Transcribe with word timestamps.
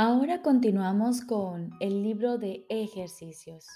Ahora 0.00 0.42
continuamos 0.42 1.22
con 1.22 1.72
el 1.80 2.04
libro 2.04 2.38
de 2.38 2.64
ejercicios. 2.68 3.66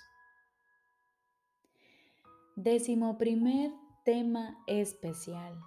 Décimo 2.55 3.19
primer 3.19 3.73
tema 4.05 4.57
especial. 4.69 5.59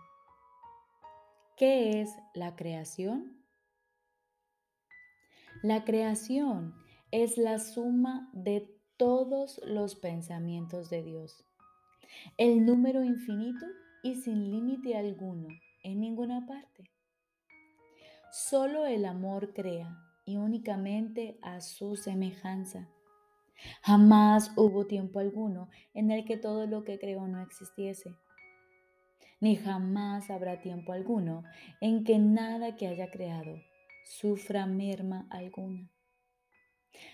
¿Qué 1.57 1.99
es 1.99 2.09
la 2.33 2.55
creación? 2.55 3.43
La 5.61 5.83
creación 5.83 6.73
es 7.11 7.37
la 7.37 7.59
suma 7.59 8.29
de 8.31 8.73
todos 8.95 9.59
los 9.65 9.95
pensamientos 9.95 10.89
de 10.89 11.03
Dios, 11.03 11.43
el 12.37 12.65
número 12.65 13.03
infinito 13.03 13.65
y 14.03 14.15
sin 14.15 14.49
límite 14.51 14.95
alguno 14.95 15.49
en 15.83 15.99
ninguna 15.99 16.45
parte. 16.47 16.89
Solo 18.31 18.85
el 18.85 19.03
amor 19.03 19.53
crea 19.53 20.04
y 20.25 20.37
únicamente 20.37 21.37
a 21.41 21.61
su 21.61 21.95
semejanza. 21.95 22.89
Jamás 23.81 24.51
hubo 24.57 24.85
tiempo 24.85 25.19
alguno 25.19 25.69
en 25.93 26.11
el 26.11 26.25
que 26.25 26.37
todo 26.37 26.67
lo 26.67 26.83
que 26.83 26.99
creó 26.99 27.27
no 27.27 27.41
existiese, 27.41 28.15
ni 29.39 29.55
jamás 29.55 30.29
habrá 30.29 30.61
tiempo 30.61 30.91
alguno 30.91 31.43
en 31.81 32.03
que 32.03 32.17
nada 32.17 32.75
que 32.75 32.87
haya 32.87 33.11
creado 33.11 33.61
sufra 34.05 34.65
merma 34.65 35.27
alguna. 35.29 35.89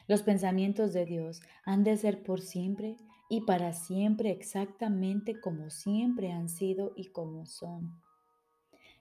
Los 0.08 0.22
pensamientos 0.22 0.94
de 0.94 1.06
Dios 1.06 1.42
han 1.66 1.84
de 1.84 1.98
ser 1.98 2.24
por 2.24 2.42
siempre 2.42 2.98
y 3.30 3.42
para 3.42 3.74
siempre 3.74 4.32
exactamente 4.32 5.40
como 5.40 5.70
siempre 5.70 6.32
han 6.32 6.50
sido 6.50 6.94
y 6.96 7.12
como 7.12 7.46
son, 7.46 8.02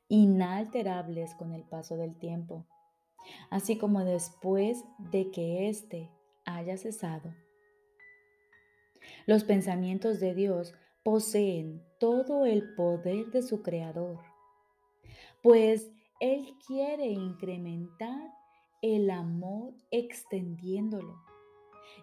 inalterables 0.08 1.34
con 1.34 1.52
el 1.52 1.64
paso 1.64 1.96
del 1.96 2.16
tiempo 2.18 2.66
así 3.50 3.78
como 3.78 4.04
después 4.04 4.84
de 4.98 5.30
que 5.30 5.68
éste 5.68 6.10
haya 6.44 6.76
cesado. 6.76 7.34
Los 9.26 9.44
pensamientos 9.44 10.20
de 10.20 10.34
Dios 10.34 10.74
poseen 11.02 11.82
todo 11.98 12.44
el 12.44 12.74
poder 12.74 13.26
de 13.30 13.42
su 13.42 13.62
Creador, 13.62 14.20
pues 15.42 15.90
Él 16.20 16.54
quiere 16.66 17.06
incrementar 17.06 18.32
el 18.82 19.10
amor 19.10 19.74
extendiéndolo. 19.90 21.22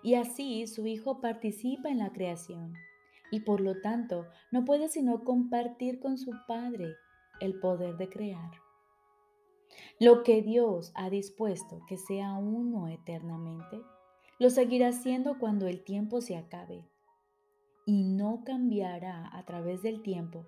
Y 0.03 0.15
así 0.15 0.67
su 0.67 0.85
Hijo 0.85 1.21
participa 1.21 1.89
en 1.89 1.99
la 1.99 2.11
creación 2.11 2.73
y 3.31 3.41
por 3.41 3.61
lo 3.61 3.81
tanto 3.81 4.27
no 4.51 4.65
puede 4.65 4.89
sino 4.89 5.23
compartir 5.23 5.99
con 5.99 6.17
su 6.17 6.31
Padre 6.47 6.95
el 7.39 7.59
poder 7.59 7.97
de 7.97 8.09
crear. 8.09 8.66
Lo 9.99 10.23
que 10.23 10.41
Dios 10.41 10.91
ha 10.95 11.09
dispuesto 11.09 11.81
que 11.87 11.97
sea 11.97 12.33
uno 12.33 12.87
eternamente, 12.87 13.81
lo 14.39 14.49
seguirá 14.49 14.91
siendo 14.91 15.39
cuando 15.39 15.67
el 15.67 15.83
tiempo 15.83 16.21
se 16.21 16.37
acabe 16.37 16.85
y 17.85 18.03
no 18.03 18.43
cambiará 18.43 19.29
a 19.35 19.45
través 19.45 19.81
del 19.81 20.03
tiempo, 20.03 20.45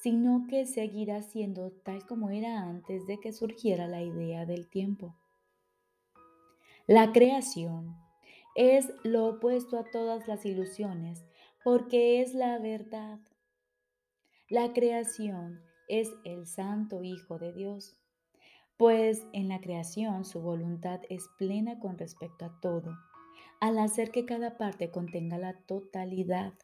sino 0.00 0.46
que 0.48 0.66
seguirá 0.66 1.22
siendo 1.22 1.72
tal 1.72 2.06
como 2.06 2.30
era 2.30 2.62
antes 2.62 3.06
de 3.06 3.18
que 3.18 3.32
surgiera 3.32 3.86
la 3.86 4.02
idea 4.02 4.46
del 4.46 4.68
tiempo. 4.68 5.16
La 6.86 7.12
creación 7.12 7.96
es 8.54 8.92
lo 9.04 9.26
opuesto 9.26 9.78
a 9.78 9.84
todas 9.84 10.26
las 10.26 10.44
ilusiones 10.44 11.24
porque 11.62 12.20
es 12.20 12.34
la 12.34 12.58
verdad. 12.58 13.18
La 14.48 14.72
creación 14.72 15.60
es 15.88 16.10
el 16.24 16.46
Santo 16.46 17.02
Hijo 17.02 17.38
de 17.38 17.52
Dios 17.52 17.99
pues 18.80 19.26
en 19.34 19.48
la 19.48 19.60
creación 19.60 20.24
su 20.24 20.40
voluntad 20.40 21.02
es 21.10 21.28
plena 21.36 21.78
con 21.78 21.98
respecto 21.98 22.46
a 22.46 22.60
todo, 22.62 22.96
al 23.60 23.78
hacer 23.78 24.10
que 24.10 24.24
cada 24.24 24.56
parte 24.56 24.90
contenga 24.90 25.36
la 25.36 25.52
totalidad. 25.66 26.54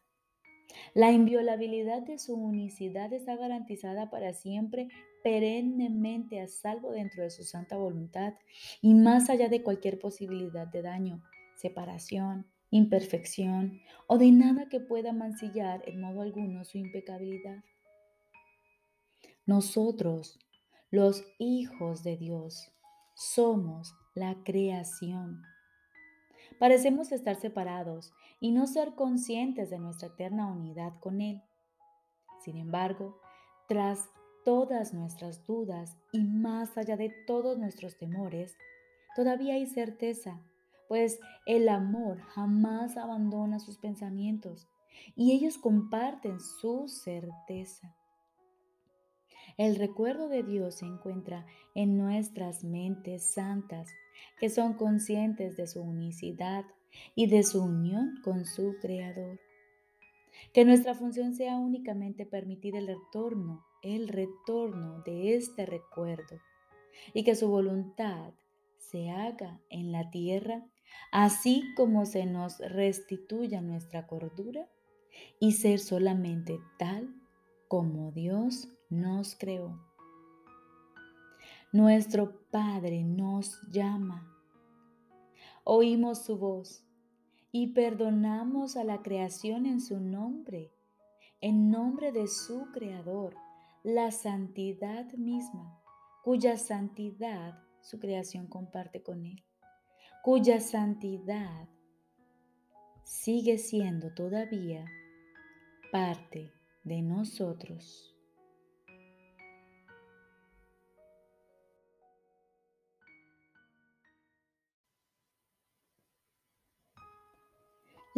La 0.95 1.11
inviolabilidad 1.11 2.01
de 2.01 2.17
su 2.17 2.33
unicidad 2.33 3.13
está 3.13 3.35
garantizada 3.35 4.09
para 4.09 4.33
siempre, 4.33 4.87
perennemente 5.23 6.41
a 6.41 6.47
salvo 6.47 6.89
dentro 6.89 7.21
de 7.21 7.29
su 7.29 7.43
santa 7.43 7.77
voluntad 7.77 8.33
y 8.81 8.95
más 8.95 9.29
allá 9.29 9.47
de 9.47 9.61
cualquier 9.61 9.99
posibilidad 9.99 10.65
de 10.65 10.81
daño, 10.81 11.21
separación, 11.55 12.47
imperfección 12.71 13.79
o 14.07 14.17
de 14.17 14.31
nada 14.31 14.69
que 14.69 14.79
pueda 14.79 15.13
mancillar 15.13 15.83
en 15.87 16.01
modo 16.01 16.23
alguno 16.23 16.65
su 16.65 16.79
impecabilidad. 16.79 17.63
Nosotros, 19.45 20.39
los 20.89 21.25
hijos 21.37 22.03
de 22.03 22.15
Dios. 22.15 22.71
Somos 23.13 23.93
la 24.15 24.37
creación. 24.45 25.43
Parecemos 26.59 27.11
estar 27.11 27.35
separados 27.35 28.13
y 28.39 28.51
no 28.51 28.67
ser 28.67 28.95
conscientes 28.95 29.69
de 29.69 29.79
nuestra 29.79 30.07
eterna 30.07 30.47
unidad 30.47 30.93
con 31.01 31.19
Él. 31.19 31.41
Sin 32.43 32.57
embargo, 32.57 33.19
tras 33.67 34.09
todas 34.45 34.93
nuestras 34.93 35.45
dudas 35.45 35.97
y 36.13 36.23
más 36.23 36.77
allá 36.77 36.95
de 36.95 37.09
todos 37.27 37.57
nuestros 37.57 37.97
temores, 37.97 38.55
todavía 39.13 39.55
hay 39.55 39.65
certeza, 39.67 40.39
pues 40.87 41.19
el 41.45 41.67
amor 41.67 42.21
jamás 42.21 42.95
abandona 42.95 43.59
sus 43.59 43.77
pensamientos 43.77 44.69
y 45.17 45.33
ellos 45.33 45.57
comparten 45.57 46.39
su 46.39 46.87
certeza. 46.87 47.93
El 49.57 49.75
recuerdo 49.75 50.29
de 50.29 50.43
Dios 50.43 50.75
se 50.75 50.85
encuentra 50.85 51.47
en 51.73 51.97
nuestras 51.97 52.63
mentes 52.63 53.23
santas, 53.23 53.89
que 54.39 54.51
son 54.51 54.75
conscientes 54.75 55.57
de 55.57 55.65
su 55.65 55.81
unicidad 55.81 56.63
y 57.15 57.25
de 57.25 57.41
su 57.41 57.63
unión 57.63 58.19
con 58.23 58.45
su 58.45 58.75
Creador. 58.79 59.39
Que 60.53 60.63
nuestra 60.63 60.93
función 60.93 61.33
sea 61.33 61.57
únicamente 61.57 62.27
permitir 62.27 62.75
el 62.75 62.85
retorno, 62.85 63.65
el 63.81 64.09
retorno 64.09 65.01
de 65.01 65.33
este 65.33 65.65
recuerdo 65.65 66.39
y 67.15 67.23
que 67.23 67.35
su 67.35 67.47
voluntad 67.47 68.33
se 68.77 69.09
haga 69.09 69.59
en 69.71 69.91
la 69.91 70.11
tierra, 70.11 70.67
así 71.11 71.63
como 71.75 72.05
se 72.05 72.27
nos 72.27 72.59
restituya 72.59 73.61
nuestra 73.61 74.05
cordura 74.05 74.69
y 75.39 75.53
ser 75.53 75.79
solamente 75.79 76.59
tal 76.77 77.09
como 77.67 78.11
Dios 78.11 78.69
nos 78.89 79.35
creó. 79.35 79.79
Nuestro 81.71 82.47
Padre 82.49 83.03
nos 83.03 83.61
llama. 83.69 84.33
Oímos 85.63 86.23
su 86.23 86.37
voz 86.37 86.85
y 87.51 87.73
perdonamos 87.73 88.77
a 88.77 88.83
la 88.83 89.01
creación 89.01 89.65
en 89.65 89.81
su 89.81 89.99
nombre, 89.99 90.71
en 91.41 91.69
nombre 91.69 92.11
de 92.11 92.27
su 92.27 92.71
Creador, 92.71 93.35
la 93.83 94.11
santidad 94.11 95.11
misma, 95.13 95.81
cuya 96.23 96.57
santidad 96.57 97.59
su 97.81 97.99
creación 97.99 98.47
comparte 98.47 99.03
con 99.03 99.25
Él, 99.25 99.43
cuya 100.23 100.59
santidad 100.59 101.67
sigue 103.03 103.57
siendo 103.57 104.13
todavía 104.13 104.85
parte 105.91 106.51
de 106.83 107.01
nosotros. 107.01 108.16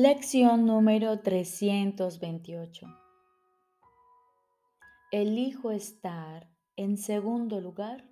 Lección 0.01 0.65
número 0.65 1.19
328. 1.19 2.87
Elijo 5.11 5.71
estar 5.71 6.47
en 6.77 6.97
segundo 6.97 7.59
lugar 7.59 8.05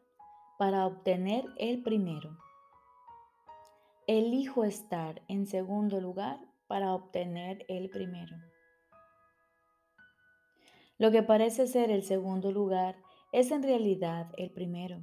para 0.59 0.85
obtener 0.85 1.45
el 1.56 1.81
primero. 1.83 2.38
Elijo 4.06 4.65
estar 4.65 5.21
en 5.29 5.47
segundo 5.47 6.01
lugar 6.01 6.41
para 6.67 6.94
obtener 6.94 7.65
el 7.69 7.89
primero. 7.89 8.35
Lo 10.97 11.09
que 11.09 11.23
parece 11.23 11.67
ser 11.67 11.89
el 11.89 12.03
segundo 12.03 12.51
lugar 12.51 12.97
es 13.31 13.50
en 13.51 13.63
realidad 13.63 14.27
el 14.35 14.51
primero, 14.51 15.00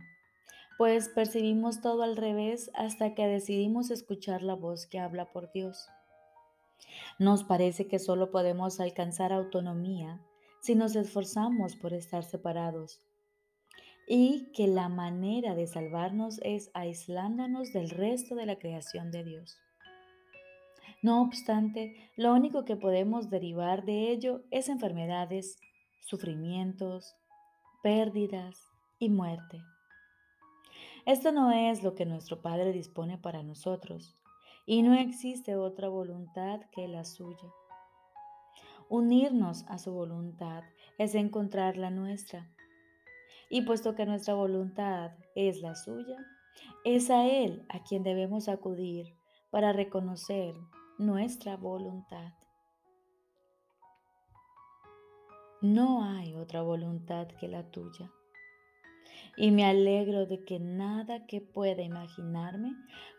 pues 0.77 1.09
percibimos 1.09 1.81
todo 1.81 2.03
al 2.03 2.19
revés 2.19 2.71
hasta 2.75 3.15
que 3.15 3.27
decidimos 3.27 3.91
escuchar 3.91 4.43
la 4.43 4.55
voz 4.55 4.87
que 4.87 4.99
habla 4.99 5.33
por 5.33 5.51
Dios. 5.51 5.89
Nos 7.19 7.45
parece 7.45 7.87
que 7.87 7.99
solo 7.99 8.31
podemos 8.31 8.81
alcanzar 8.81 9.33
autonomía 9.33 10.21
si 10.61 10.75
nos 10.75 10.97
esforzamos 10.97 11.77
por 11.77 11.93
estar 11.93 12.25
separados 12.25 13.01
y 14.07 14.51
que 14.53 14.67
la 14.67 14.89
manera 14.89 15.55
de 15.55 15.67
salvarnos 15.67 16.41
es 16.43 16.71
aislándonos 16.75 17.73
del 17.73 17.91
resto 17.91 18.35
de 18.35 18.47
la 18.47 18.59
creación 18.59 19.11
de 19.11 19.25
Dios. 19.25 19.59
No 21.03 21.23
obstante, 21.23 22.11
lo 22.17 22.33
único 22.33 22.65
que 22.65 22.77
podemos 22.77 23.29
derivar 23.29 23.85
de 23.85 24.11
ello 24.11 24.43
es 24.51 24.69
enfermedades, 24.69 25.59
sufrimientos, 26.01 27.15
pérdidas 27.83 28.57
y 28.99 29.11
muerte. 29.11 29.63
Esto 31.05 31.33
no 31.33 31.53
es 31.53 31.83
lo 31.83 31.95
que 31.95 32.07
nuestro 32.07 32.41
Padre 32.41 32.73
dispone 32.73 33.19
para 33.19 33.43
nosotros, 33.43 34.17
y 34.67 34.83
no 34.83 34.95
existe 34.95 35.57
otra 35.57 35.89
voluntad 35.89 36.61
que 36.73 36.89
la 36.89 37.05
suya. 37.05 37.53
Unirnos 38.89 39.65
a 39.69 39.79
su 39.79 39.93
voluntad 39.93 40.63
es 40.99 41.15
encontrar 41.15 41.77
la 41.77 41.91
nuestra. 41.91 42.51
Y 43.51 43.63
puesto 43.63 43.95
que 43.95 44.07
nuestra 44.07 44.35
voluntad 44.35 45.13
es 45.35 45.61
la 45.61 45.75
suya, 45.75 46.17
es 46.85 47.11
a 47.11 47.27
Él 47.27 47.67
a 47.69 47.83
quien 47.83 48.03
debemos 48.03 48.49
acudir 48.49 49.17
para 49.51 49.73
reconocer 49.73 50.55
nuestra 50.99 51.57
voluntad. 51.57 52.33
No 55.61 56.05
hay 56.05 56.35
otra 56.35 56.63
voluntad 56.63 57.29
que 57.41 57.49
la 57.49 57.71
tuya. 57.71 58.11
Y 59.37 59.51
me 59.51 59.65
alegro 59.65 60.27
de 60.27 60.45
que 60.45 60.61
nada 60.61 61.27
que 61.27 61.41
pueda 61.41 61.83
imaginarme 61.83 62.75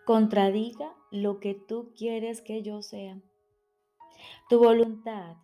contradiga 0.05 0.93
lo 1.11 1.39
que 1.39 1.55
tú 1.55 1.93
quieres 1.97 2.41
que 2.41 2.61
yo 2.61 2.81
sea. 2.81 3.19
Tu 4.49 4.59
voluntad 4.59 5.37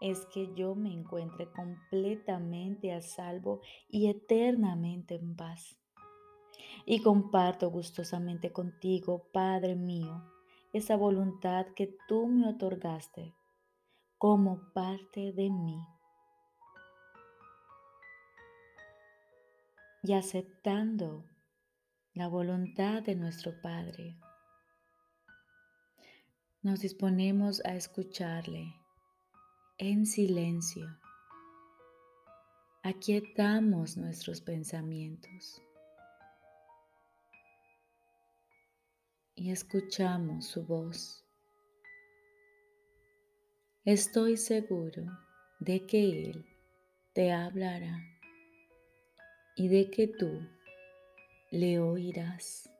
es 0.00 0.26
que 0.26 0.54
yo 0.54 0.74
me 0.74 0.92
encuentre 0.92 1.50
completamente 1.50 2.92
a 2.92 3.00
salvo 3.00 3.60
y 3.88 4.08
eternamente 4.08 5.14
en 5.14 5.34
paz. 5.34 5.78
Y 6.86 7.00
comparto 7.02 7.70
gustosamente 7.70 8.52
contigo, 8.52 9.28
Padre 9.32 9.74
mío, 9.74 10.22
esa 10.72 10.96
voluntad 10.96 11.66
que 11.74 11.96
tú 12.08 12.26
me 12.26 12.48
otorgaste 12.48 13.34
como 14.18 14.72
parte 14.72 15.32
de 15.32 15.50
mí. 15.50 15.78
Y 20.06 20.12
aceptando 20.12 21.24
la 22.12 22.28
voluntad 22.28 23.02
de 23.02 23.14
nuestro 23.14 23.58
Padre, 23.62 24.14
nos 26.60 26.80
disponemos 26.80 27.64
a 27.64 27.74
escucharle 27.74 28.74
en 29.78 30.04
silencio. 30.04 30.86
Aquietamos 32.82 33.96
nuestros 33.96 34.42
pensamientos 34.42 35.62
y 39.34 39.52
escuchamos 39.52 40.44
su 40.44 40.66
voz. 40.66 41.24
Estoy 43.86 44.36
seguro 44.36 45.06
de 45.60 45.86
que 45.86 46.28
Él 46.28 46.46
te 47.14 47.32
hablará 47.32 48.13
y 49.56 49.68
de 49.68 49.90
que 49.90 50.08
tú 50.08 50.40
le 51.50 51.78
oirás. 51.78 52.73